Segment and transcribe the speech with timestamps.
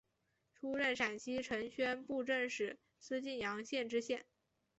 [0.55, 4.25] 出任陕西承宣布政使司泾阳县知县。